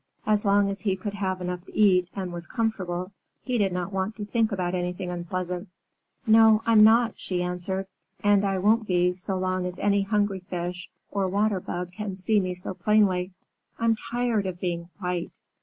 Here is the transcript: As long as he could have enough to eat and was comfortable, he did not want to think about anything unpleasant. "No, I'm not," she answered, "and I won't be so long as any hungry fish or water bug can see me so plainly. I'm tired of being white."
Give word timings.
As 0.25 0.43
long 0.43 0.67
as 0.67 0.81
he 0.81 0.95
could 0.95 1.13
have 1.13 1.41
enough 1.41 1.63
to 1.65 1.77
eat 1.77 2.09
and 2.15 2.33
was 2.33 2.47
comfortable, 2.47 3.11
he 3.43 3.59
did 3.59 3.71
not 3.71 3.93
want 3.93 4.15
to 4.15 4.25
think 4.25 4.51
about 4.51 4.73
anything 4.73 5.11
unpleasant. 5.11 5.69
"No, 6.25 6.63
I'm 6.65 6.83
not," 6.83 7.19
she 7.19 7.43
answered, 7.43 7.85
"and 8.23 8.43
I 8.43 8.57
won't 8.57 8.87
be 8.87 9.13
so 9.13 9.37
long 9.37 9.67
as 9.67 9.77
any 9.77 10.01
hungry 10.01 10.39
fish 10.39 10.89
or 11.11 11.27
water 11.29 11.59
bug 11.59 11.91
can 11.93 12.15
see 12.15 12.39
me 12.39 12.55
so 12.55 12.73
plainly. 12.73 13.29
I'm 13.77 13.95
tired 13.95 14.47
of 14.47 14.59
being 14.59 14.89
white." 14.97 15.37